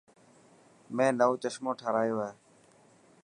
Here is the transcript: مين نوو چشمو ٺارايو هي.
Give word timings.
مين 0.95 1.11
نوو 1.19 1.35
چشمو 1.43 1.71
ٺارايو 1.79 2.17
هي. 2.23 2.31